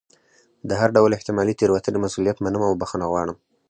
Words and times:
د 0.69 0.71
هر 0.79 0.89
ډول 0.95 1.11
احتمالي 1.13 1.53
تېروتنې 1.59 1.99
مسؤلیت 2.05 2.37
منم 2.43 2.61
او 2.67 2.73
بښنه 2.81 3.05
غواړم. 3.11 3.37